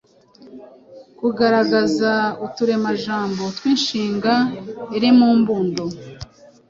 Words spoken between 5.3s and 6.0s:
mbundo